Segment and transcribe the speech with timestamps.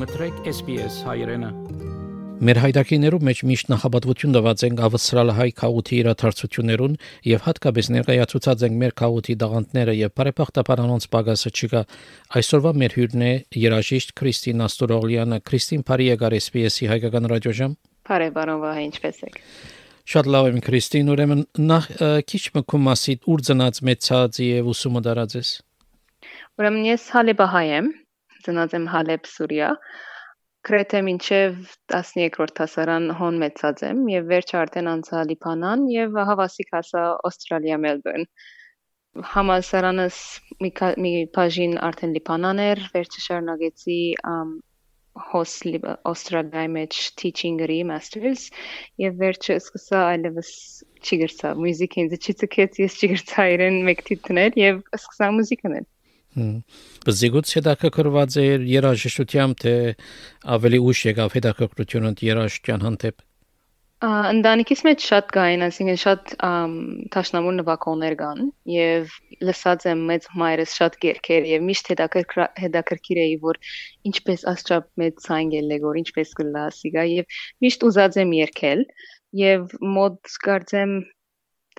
[0.00, 1.48] մտրեք SPS հայրենը։
[2.40, 6.94] Մեր հայրակիներու մեջ միշտ նախաբadvություն տված ենք ավստրալ հայ քաղուտի իրադարձություններուն
[7.28, 11.82] եւ հատկապես ներկայացուցած ենք մեր քաղուտի դաղանտները եւ բարեփոխտաբար անոնց պակասը չկա։
[12.40, 17.76] Այսօրվա մեր հյուրն է երաժիշտ Քրիստին Աստորողլյանը։ Քրիստին Փարի եկար SPS-ի հայկական ռադիոժամ։
[18.08, 19.40] Բարև բարով, ինչպե՞ս եք։
[20.10, 21.90] Շատ լավ եմ Քրիստին, ուրեմն նախ
[22.30, 25.50] քիչ մկում մասի ուր ծնած մեծած եւ ուսումը դարածես։
[26.60, 27.90] Ուրեմն ես Հալեբահայ եմ,
[28.46, 29.68] ծնած եմ Հալեբ Սուրիա։
[30.68, 31.58] Գրեթե մինչև
[31.94, 38.26] 13-րդ դասարան հոն մեծած եմ եւ վերջը արդեն անցա Լիբանան եւ հավասիկ հասա Ավստրալիա Մելբուրն։
[39.34, 40.18] Համալսարանս
[40.64, 40.72] մի
[41.06, 44.00] մի բաժին արդեն Լիբանան էր, վերջը շարունակեցի
[45.30, 45.52] հոս
[46.10, 48.44] Australia մեջ teaching-ի masters
[49.02, 50.50] եւ վերջը սկսա այլևս
[51.02, 55.88] չգրծա մյուզիք ինձ չի ցկեց ես չգրծա իրեն մեկ թիթնել եւ սկսա մուզիկա անել
[57.06, 59.74] Բզիգուց հետաքրքրված է երաժշտությամբ թե
[60.58, 63.26] ավելի ուշ եկավ հետաքրքրությունը երաժշտության հանդեպ
[64.00, 66.30] Ընտանիքիս մեջ շատ կային, այսինքն շատ
[67.12, 69.16] տաշնամուր նվագողներ կան եւ
[69.48, 73.60] լսած եմ մեծ մայրս շատ գերքեր եւ միշտ հետաքրքիր էի որ
[74.12, 78.84] ինչպես աստղապ մեծ ցայն գելե որ ինչպես կլասիկա եւ միշտ ուզած եմ երգել
[79.42, 80.96] եւ մոտ կարծեմ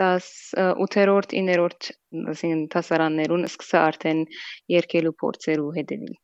[0.02, 1.92] 18-րդ 9-րդ
[2.34, 4.26] ասին տասարաններուն սկսա արդեն
[4.76, 6.20] երկելու փորձերու հետևել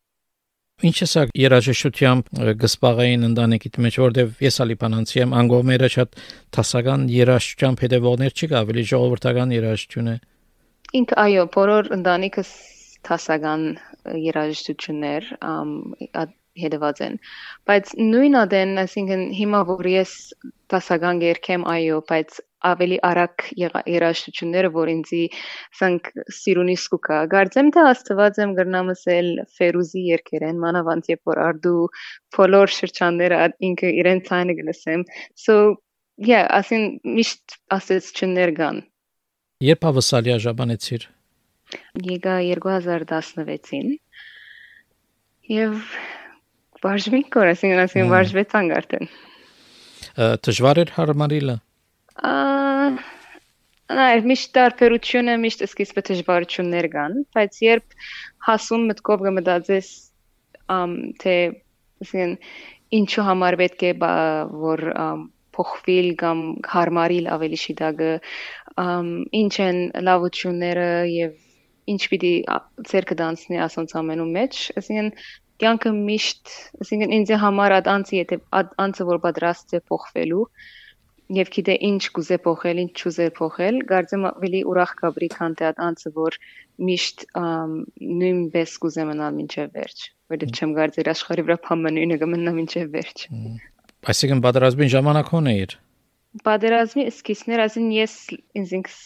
[0.87, 2.27] Ինչ է սա երաժշտությամբ
[2.61, 6.19] գսպաղային ընտանիքիդ մեջ որտեվ ես ալիպանանցի եմ անգողմերը շատ
[6.57, 10.17] տասական երաժշտությամբ հետևողներ չկա ավելի ժողովրդական երաժշտություն է
[11.01, 12.51] Ինք այո բոլոր ընտանիքս
[13.07, 13.63] տասական
[14.27, 15.31] երաժշտություններ
[16.63, 17.17] հետևած են
[17.69, 20.13] բայց նույն ադեն այսինքն հիմա որ ես
[20.73, 25.21] տասական երկեմ այո բայց ավելի արագ երաժշտությունները, որ ինձի
[25.79, 31.83] սանք սիրունի սկուկա։ Գարձեմ թե աստված եմ գրնամսել Ֆերուզի երկերեն, մանավանդ երբ որ արդու
[32.37, 35.05] բոլոր շրջանները ինքը իրեն ցայնը գլսեմ։
[35.37, 35.77] So
[36.17, 38.81] yeah, ասին միշտ ասեցություններ կան։
[39.67, 41.07] Երբ ավսալիա ժաբանեցիր։
[42.07, 43.97] Եկա 2016-ին։
[45.47, 45.81] Եվ
[46.87, 49.11] վարժվին կոր, ասին ասին վարժվեցան արդեն։
[50.47, 51.55] Դժվար էր հարմարիլը։
[53.87, 57.95] Այ միշտ տարբերությունը միշտ սկիզբը դժվարություններ կան, բայց երբ
[58.47, 59.91] հասուն մտքով կմտածես
[60.75, 61.35] ամ թե
[62.03, 62.35] ասեն
[62.97, 64.83] ինչու համար պետք է որ
[65.57, 66.43] փոխվել կամ
[66.73, 68.11] հարմարիլ ավելի շիտակը
[69.41, 72.33] ինչ են լավությունները եւ ինչ պիտի
[72.91, 75.11] ցերկը դանցնի ասոնց ամենու մեջ ասեն
[75.61, 76.51] կյանքը միշտ
[76.83, 78.41] ասեն ինձ համար անցի եթե
[78.83, 80.43] անցը որ պատրաստ է փոխվելու
[81.37, 86.11] եւ գիտե ինչ կուզե փոխել, ինչ չուզե փոխել, գարձեմ ավելի ուրախ կաբրի քան թե անցը
[86.15, 86.37] որ
[86.87, 87.25] միշտ
[88.21, 93.25] նույնպես կուզե մնալ մինչև վերջ, որովհետեւ չեմ գարձեր աշխարհի վրա փամնույնը կմնա մինչև վերջ։
[94.07, 95.75] Այսինքն պատերազմին ժամանակ ունեիր։
[96.47, 98.15] Պատերազմի սկիզբներ, ասին ես
[98.61, 98.97] ինձ ինքս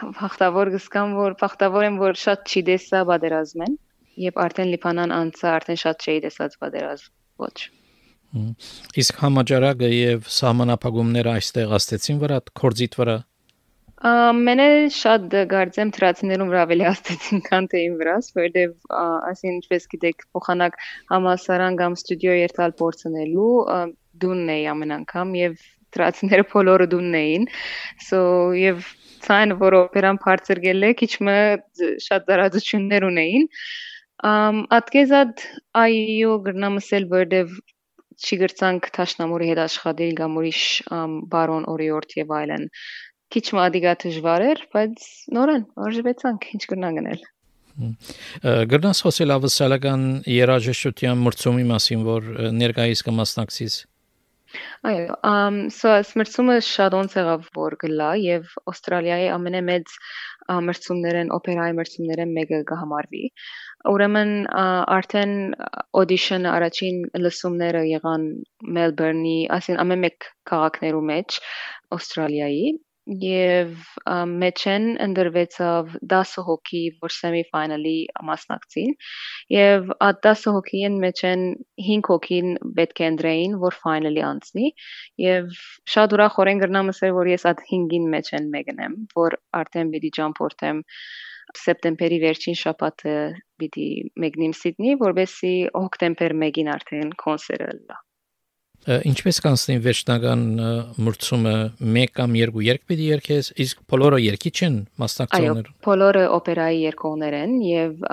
[0.00, 3.74] հաղթավոր գսկամ, որ հաղթավոր եմ, որ շատ չի դեսա պատերազմեն,
[4.18, 7.12] եւ արդեն Լիբանան անցա, արդեն շատ չի դեսած պատերազմ։
[7.44, 7.56] Ոչ։
[9.02, 13.16] Իսկ համաճարակը եւ սահմանապահումները այստեղ աստեցին վրա, կորձիտ վրա։
[14.10, 14.66] Ամենը
[14.96, 20.78] շատ գարձեմ թրացիներում վրա ավելի աստեցին քան թե իմ վրաս, որտեվ ասին ինչպես գիտեք, փոխանակ
[21.10, 23.50] համասարան կամ ստուդիո երթալ փորձնելու
[24.24, 25.60] դունն էի ամեն անգամ եւ
[25.96, 27.46] թրացիները բոլորը դունն էին։
[28.06, 28.22] So
[28.56, 28.88] եւ
[29.26, 31.38] ցայն որ օպերան բարձր գելե քիչ մը
[32.06, 33.46] շատ դարածություններ ունեին։
[34.20, 35.44] ատկեզად
[35.80, 37.52] այո գրնամսել որտեվ
[38.20, 40.62] չգրցանք Թաշնամուրի հետ աշխատել կամ ուրիշ
[41.32, 42.66] բարոն օրիորդ եւ այլն։
[43.30, 47.22] Քիչ մադիգա դժվար էր, բայց նորեն արժվեցանք ինչ կրնան գնել։
[48.74, 52.28] Գրնաս խոսել ավսալական երաժշտության մրցումի մասին, որ
[52.60, 53.78] ներկայիս կմասնակցիս։
[54.90, 59.92] Այո, ամ սա մրցումը շատ ոնց եղավ որ գլա եւ Ավստրալիայի ամենամեծ
[60.68, 63.22] մրցումներն օպերայի մրցումներն մեկը կհամարվի։
[63.88, 65.32] Ուրեմն արդեն
[65.96, 68.26] audition առաջին լսումները եղան
[68.76, 71.40] Մելբուրնի, ասին ամեն մեկ քաղաքներու մեջ
[71.96, 72.66] Ավստրալիայի
[73.20, 73.70] եւ
[74.40, 77.94] մեջ են ընդրվեցավ 10 հոգի, որ semi-finally
[78.28, 78.92] մասնակցին
[79.54, 81.46] եւ այդ 10 հոգին մեջ են
[81.88, 84.70] 5 հոգին պետք է ընդրեին, որ finally անցնի
[85.24, 85.48] եւ
[85.94, 90.84] շատ ուրախորեն գրնամսեր, որ ես այդ 5-ին մեջ են մեկնեմ, որ արդեն պիտի ճամփորդեմ
[91.58, 93.16] սեպտեմբերի վերջին շաբաթը
[93.60, 93.88] պիտի
[94.24, 97.98] մեկնիմ Սիդնի, որովհետեւ հոկտեմբեր 1-ին արդեն կոնսերտը լա։
[98.80, 100.42] Ինչպես կանցնի վերջնական
[101.04, 101.50] մրցումը
[101.84, 107.36] 1 կամ 2 երկ պիտի երկես, իսկ բոլորը երկի չեն մասնակցողները։ Այո, բոլորը օպերայի երկողներ
[107.40, 108.06] են եւ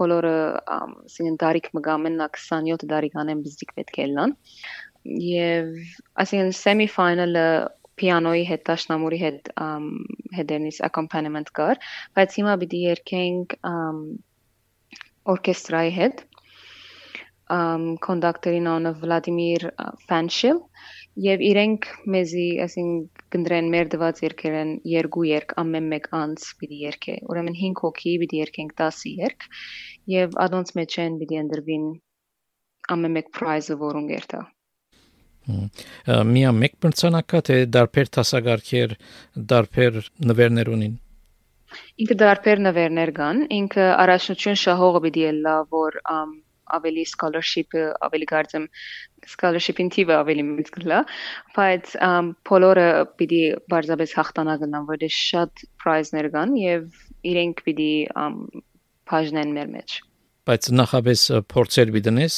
[0.00, 0.34] բոլորը
[0.76, 4.36] ասեն դարիք մգամեն 27 դարիքան են բզիկ պետք է լան։
[5.24, 5.72] Եվ
[6.20, 7.48] ասեն semi-final-ը
[8.00, 9.50] պիանոյի հետ, դաշնամուրի հետ
[10.38, 11.82] հետերնից accompaniment կար,
[12.18, 13.58] բայց հիմա պիտի երկենք
[15.34, 16.24] օրկեստրայի հետ
[18.04, 19.64] կոնդակտորին անունը Վլադիմիր
[20.08, 20.60] Ֆանշիլ
[21.24, 27.16] եւ իրենք մեզի, ասենք, գնդրեն մեր դված երկերեն երկու երկ ամեն մեկ անց պիտի երկե։
[27.30, 29.46] Ուրեմն 5 հոգի պիտի երկենք 10 երկ
[30.14, 31.86] եւ ադոնց մեջ են պիտի ընդրվին
[32.96, 34.40] ամեն մեկ prize-ը որուն գերտա։
[35.44, 38.94] Միա մեկ բնցանակա թե դարբեր տասագարքեր,
[39.52, 39.98] դարբեր
[40.30, 40.94] նվերներ ունին։
[42.04, 45.98] Ինքը դարբեր նվերներ կան, ինքը առաջնություն շահողը պիտի լա, որ
[46.74, 48.64] ավելի scholarship-ը ավելի կարծեմ
[49.28, 51.00] scholarship-ին թիվը ավելի մեծ գլա,
[51.56, 51.92] բայց
[52.48, 52.88] բոլորը
[53.20, 53.42] պիտի
[53.74, 56.88] բարձրապես հաղթանակ գնան, որ շատ prize-ներ կան եւ
[57.34, 57.92] իրենք պիտի
[59.12, 59.96] բաժնեն մեր մեջ։
[60.44, 61.20] Բայց նախապես
[61.52, 62.34] փորձեր պիտենես,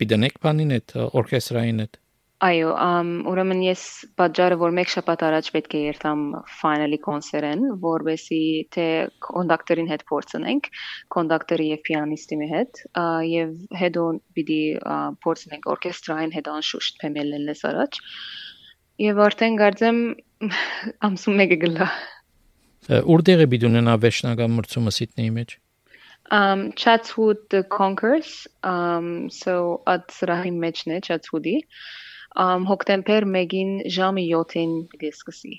[0.00, 2.00] պիտենեք բանին այդ օրկեստրային այդ
[2.38, 3.80] Այո, ամ ուրեմն ես
[4.20, 6.20] պատճառը որ մեկ շաբաթ առաջ պետք է երթամ
[6.60, 8.84] finally կոնսերտեն, որովհետեւ թե
[9.26, 10.68] կոնդակտորին հետ փորձենք,
[11.16, 12.82] կոնդակտորի եւ պիանիստի հետ,
[13.30, 13.50] եւ
[13.82, 14.06] հետո
[14.38, 14.60] պիտի
[15.26, 18.02] փորձենք օրկեստրային հետ անշուշտ փեմելն լես առաջ։
[19.08, 20.02] Եւ արդեն գարձեմ
[21.10, 21.92] ամսում մեկը գլա։
[23.18, 25.60] Որտեղ է պիտի ունենա վերջնական մրցումը Սիդնեի մեջ։
[26.30, 31.62] Um Chatswood Conquers um so at մեջն է Chatswood-ի
[32.36, 35.54] հոկտեմբեր 1-ին ժամը 7-ին պիտի սկսի։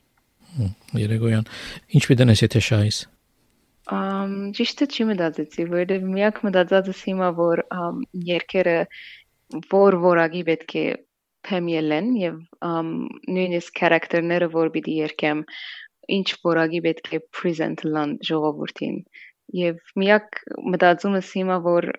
[1.00, 1.50] Երեգոյան։
[1.98, 3.00] Ինչ պիտենես եթե շահիս։
[3.90, 7.62] Ամ ճիշտը չի մտածեցի, որովհետև միակ մտածածս հիմա որ
[8.30, 8.78] երկերը
[9.74, 10.88] որ որագի պետք է
[11.48, 12.36] փեմիելեն եւ
[12.66, 15.44] նույնիսկ character-ները որ պիտի երկեմ
[16.18, 19.00] ինչ որագի պետք է present լան ժողովրդին
[19.60, 20.42] եւ միակ
[20.74, 21.90] մտածումս հիմա որ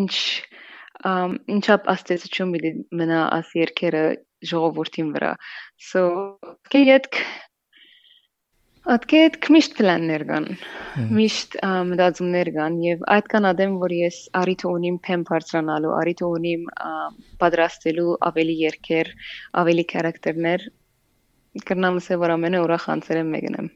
[0.00, 0.14] ինչ
[1.02, 2.70] ինչապ աստեցություն մի
[3.00, 4.04] մնա աս երկերը
[4.50, 5.32] ժողովրդին վրա
[5.88, 6.04] so
[6.74, 7.20] կեյդ
[8.84, 10.46] Ատկետ միշտ պլաններ կան։
[11.16, 11.54] Միշտ
[11.88, 16.66] մտածումներ կան եւ այդ կան ադեմ որ ես արիթ ունիմ փեմ բարձրանալու, արիթ ունիմ
[17.40, 19.12] պատրաստելու ավելի երկեր,
[19.62, 20.66] ավելի քարակտերներ
[21.70, 23.72] կրնամսը որ ամենը ուրախանցեր եմ մեկնեմ։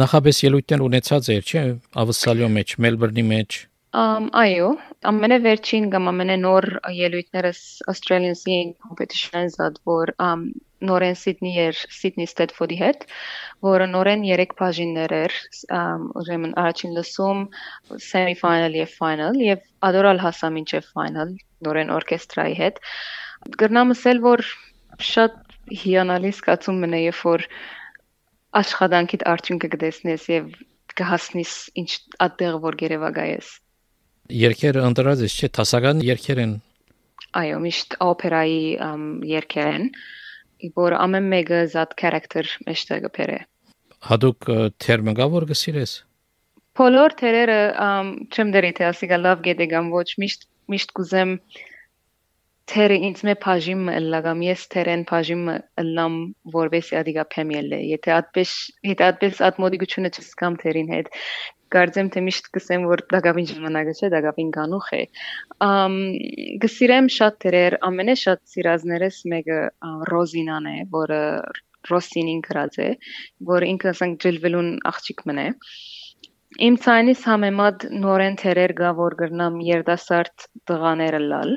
[0.00, 1.66] Նախապես ելույթներ ունեցած էր, չէ՞,
[2.00, 3.60] Ավսալիո մեջ, Մելբուրնի մեջ,
[3.92, 4.70] Um, այո,
[5.10, 7.60] ամենավերջին կամ ամենանոր ելույթներս
[7.92, 10.12] Australian Singing Competition-ն զատ որ
[10.88, 13.04] նորեն Սիդնի էր Սիդնի Ստեդֆորդի հետ,
[13.66, 15.36] որը նորեն 3 բաժիններ էր,
[16.22, 17.42] ուրեմն առաջին լսում,
[18.06, 21.34] semi-final եւ final եւ ադորալ հասա մինչեւ final
[21.66, 22.82] նորեն օրկեստրայի հետ։
[23.62, 24.44] Գրնամ ասել որ
[25.12, 25.38] շատ
[25.82, 27.46] հիանալի զգացում մնա երբ որ
[28.62, 30.54] աշխատանքիդ արդյունքը կտեսնես եւ
[30.98, 31.52] կհասնես
[31.82, 31.90] ինչ
[32.26, 33.52] այդտեղ որ գերեվագայես
[34.30, 36.52] Երկերը ընտրած ես, չէ՞, տասական երկեր են։
[37.40, 38.62] Այո, միշտ օպերայի
[39.32, 39.88] երկեր են,
[40.78, 43.38] որ ամեն մեկը զատ character մեջտեղը բերե։
[44.12, 44.48] Հadoop
[44.82, 45.92] թերմը գա որ գսիրես։
[46.78, 47.58] Բոլոր թերերը
[48.32, 51.34] չեմ դերի թե ասիկա լավ գետեգամ ոչ միշտ միշտ կուզեմ
[52.70, 55.42] թերը ինձ մե բաժիմ լագամ ես թերեն բաժիմ
[55.96, 56.18] լամ
[56.56, 58.52] որովհետեւ ադիգա փեմիել է եթե այդպես
[58.90, 61.10] եթե այդպես ատմոդիգությունը չսկամ թերին հետ
[61.72, 65.02] կարծեմ թե միշտ կսեմ որ դակավին ժամանակը չէ դակավին կանուխ է
[65.66, 65.98] ամ
[66.64, 69.60] գսիրեմ շատ թերեր ամենե շատ սիրազներս մեկը
[70.12, 71.22] ռոզինան է որը
[71.90, 72.90] ռոսինին գրած է
[73.52, 75.46] որ ինքը ասենք ջլվելուն աղջիկ մնե
[76.66, 81.54] իմ ցայնից համեմատ նորեն թերեր գա որ գրնամ երդասարտ տղաները լալ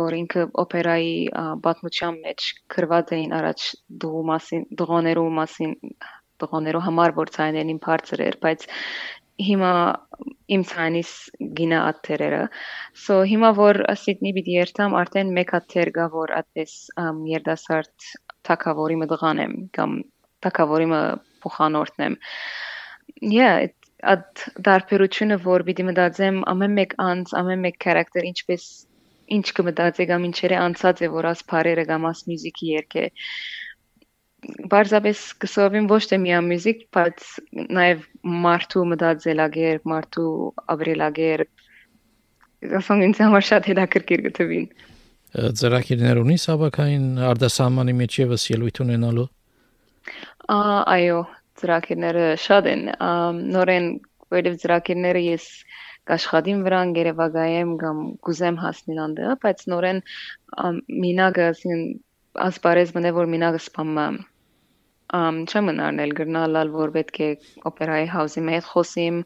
[0.00, 1.14] որ ինքը օպերայի
[1.66, 3.66] պատմության մեջ գրված էին առաջ
[4.04, 5.74] դու մասին դղոներու մասին
[6.42, 8.66] տղաներու համար որ ցայներին բարձր էր, բայց
[9.46, 9.72] հիմա
[10.56, 11.10] իմ ցանից
[11.58, 12.42] գինա աթերերը
[13.04, 16.76] so հիմա որ Սիդնի պիտի երթամ արդեն մեկ աթեր գա որ այդպես
[17.32, 18.06] երդասարտ
[18.48, 19.98] թակավորի մդղան եմ կամ
[20.46, 21.02] թակավորի մը
[21.44, 22.16] փոխանորդն եմ
[23.34, 23.66] yeah
[24.14, 28.66] at դարբերությունը որ պիտի մտածեմ ամեն մեկ անց ամեն մեկ character ինչպես
[29.34, 33.04] ինչ կմտածի կամ ինչերը անցած է որ աս բարերը կամ աս մյուզիկի երկե
[34.70, 37.22] բարձաբես կսովին ոչ թե միա մյուզիկ, բայց
[37.76, 38.02] նաև
[38.46, 40.32] մարդու մտածելագեր, մարդու
[40.74, 41.44] ապրելագեր
[42.80, 44.68] ասում ինձ համար շատ հետաքրքիր գտվին։
[45.60, 49.26] Ծրագիրներ ունի սաբակային արդասահմանի մեջ եւս ելույթ ունենալու։
[50.56, 51.18] Այո,
[51.60, 52.84] ծրագիրները շատ են։
[53.56, 53.88] Նորեն
[54.32, 55.48] որովհետև ծրագիրները ես
[56.10, 60.00] կաշխատիմ վրան գերեվագայեմ կամ գուզեմ հասնել անդը, բայց նորեն
[61.04, 61.46] մինագը
[62.46, 64.06] ասպարեզ մնե որ մինագը սպամը
[65.16, 67.28] ամ չեմ անարնել գրնալալ որ պետք է
[67.70, 69.18] օպերայի հաուսի մեջ խոսիմ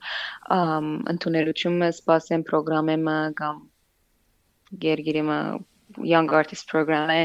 [0.57, 3.61] ամ ընդուներությունը սպասեմ ծրագրամը կամ
[4.85, 5.39] գերգիրեմը
[6.07, 7.23] young artist program-ը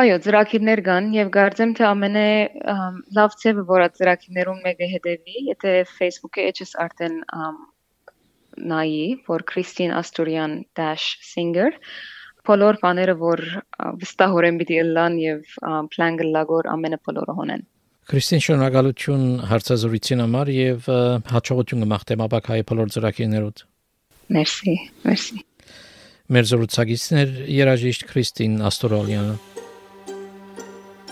[0.00, 2.24] այո, ծրագիրներ կան եւ կարծեմ թե ամենը
[3.16, 7.16] լավ ծավը որ ծրագիրներում մեկը հետևի, եթե Facebook-ը էջս արդեն
[8.70, 11.70] նայի, որ Christine Asturian-singer
[12.48, 13.42] բոլոր բաները որ
[14.00, 15.58] վստահորեն պիտի լան եւ
[15.92, 17.66] plan գլագոր ամենը բոլորը հոնեն
[18.10, 20.88] Քրիստին շնորհակալություն հարցազրույցին համար եւ
[21.30, 23.64] հաջողություն կմաղթեմ ապակայի բոլոր ծրագիրներուդ
[24.34, 24.76] Մերսի,
[25.06, 25.44] մերսի
[26.30, 29.36] Մեր զրուցակիցներ երաժիշտ Քրիստին Աստորալյանը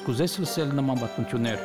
[0.08, 1.64] Կուզես լսել նման բանություններ,